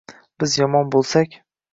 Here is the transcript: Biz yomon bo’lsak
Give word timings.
Biz 0.43 0.55
yomon 0.61 0.89
bo’lsak 0.95 1.37